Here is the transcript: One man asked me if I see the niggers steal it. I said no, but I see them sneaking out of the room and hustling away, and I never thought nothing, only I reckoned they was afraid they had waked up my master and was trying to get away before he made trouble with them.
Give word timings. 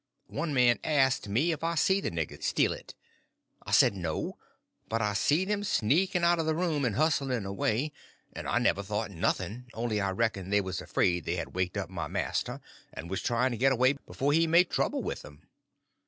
One 0.31 0.51
man 0.51 0.79
asked 0.83 1.29
me 1.29 1.51
if 1.51 1.63
I 1.63 1.75
see 1.75 2.01
the 2.01 2.09
niggers 2.09 2.41
steal 2.41 2.73
it. 2.73 2.95
I 3.67 3.69
said 3.69 3.93
no, 3.93 4.39
but 4.89 4.99
I 4.99 5.13
see 5.13 5.45
them 5.45 5.63
sneaking 5.63 6.23
out 6.23 6.39
of 6.39 6.47
the 6.47 6.55
room 6.55 6.85
and 6.85 6.95
hustling 6.95 7.45
away, 7.45 7.91
and 8.33 8.47
I 8.47 8.57
never 8.57 8.81
thought 8.81 9.11
nothing, 9.11 9.69
only 9.75 10.01
I 10.01 10.09
reckoned 10.09 10.51
they 10.51 10.59
was 10.59 10.81
afraid 10.81 11.25
they 11.25 11.35
had 11.35 11.53
waked 11.53 11.77
up 11.77 11.91
my 11.91 12.07
master 12.07 12.61
and 12.91 13.11
was 13.11 13.21
trying 13.21 13.51
to 13.51 13.57
get 13.57 13.73
away 13.73 13.93
before 14.07 14.33
he 14.33 14.47
made 14.47 14.71
trouble 14.71 15.03
with 15.03 15.21
them. 15.21 15.43